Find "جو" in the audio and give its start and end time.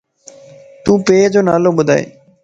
1.33-1.41